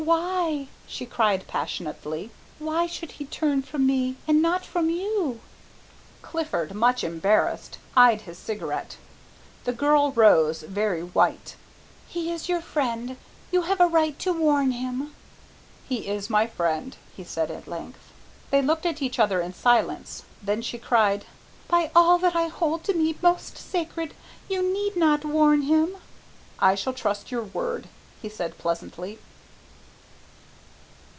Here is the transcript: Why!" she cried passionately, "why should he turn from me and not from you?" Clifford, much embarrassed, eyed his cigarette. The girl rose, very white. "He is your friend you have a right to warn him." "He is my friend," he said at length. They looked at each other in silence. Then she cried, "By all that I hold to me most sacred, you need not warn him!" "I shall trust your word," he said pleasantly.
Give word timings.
Why!" 0.03 0.67
she 0.87 1.05
cried 1.05 1.47
passionately, 1.47 2.31
"why 2.57 2.87
should 2.87 3.13
he 3.13 3.25
turn 3.25 3.61
from 3.61 3.85
me 3.85 4.15
and 4.27 4.41
not 4.41 4.65
from 4.65 4.89
you?" 4.89 5.41
Clifford, 6.23 6.73
much 6.73 7.03
embarrassed, 7.03 7.77
eyed 7.95 8.21
his 8.21 8.39
cigarette. 8.39 8.97
The 9.63 9.73
girl 9.73 10.11
rose, 10.11 10.63
very 10.63 11.01
white. 11.03 11.55
"He 12.07 12.31
is 12.31 12.49
your 12.49 12.61
friend 12.61 13.15
you 13.51 13.61
have 13.61 13.79
a 13.79 13.85
right 13.85 14.17
to 14.19 14.33
warn 14.33 14.71
him." 14.71 15.13
"He 15.87 16.07
is 16.07 16.31
my 16.31 16.47
friend," 16.47 16.97
he 17.15 17.23
said 17.23 17.51
at 17.51 17.67
length. 17.67 18.11
They 18.49 18.63
looked 18.63 18.87
at 18.87 19.03
each 19.03 19.19
other 19.19 19.39
in 19.39 19.53
silence. 19.53 20.23
Then 20.41 20.63
she 20.63 20.79
cried, 20.79 21.25
"By 21.67 21.91
all 21.95 22.17
that 22.17 22.35
I 22.35 22.47
hold 22.47 22.83
to 22.85 22.95
me 22.95 23.15
most 23.21 23.55
sacred, 23.55 24.15
you 24.49 24.63
need 24.63 24.95
not 24.97 25.23
warn 25.23 25.61
him!" 25.61 25.95
"I 26.57 26.73
shall 26.73 26.93
trust 26.93 27.31
your 27.31 27.43
word," 27.43 27.87
he 28.19 28.29
said 28.29 28.57
pleasantly. 28.57 29.19